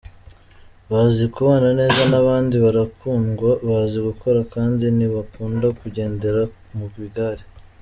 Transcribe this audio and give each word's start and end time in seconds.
Bazi 0.91 1.25
kubana 1.33 1.69
neza 1.79 2.01
n’abandi, 2.11 2.55
barakundwa, 2.65 3.49
bazi 3.67 3.97
gukora 4.07 4.39
kandi 4.53 4.83
ntibakunda 4.97 5.67
kugendera 5.79 6.41
mu 6.75 6.85
bigare. 6.95 7.43